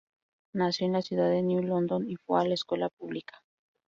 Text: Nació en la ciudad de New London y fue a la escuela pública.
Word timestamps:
Nació 0.53 0.87
en 0.87 0.93
la 0.93 1.03
ciudad 1.03 1.29
de 1.29 1.43
New 1.43 1.61
London 1.61 2.09
y 2.09 2.15
fue 2.15 2.41
a 2.41 2.45
la 2.45 2.55
escuela 2.55 2.89
pública. 2.89 3.39